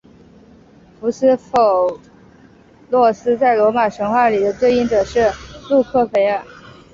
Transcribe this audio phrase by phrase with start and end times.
[0.99, 1.99] 福斯否
[2.89, 5.25] 洛斯在罗马神话里的对应者是
[5.69, 6.43] 路喀斐耳。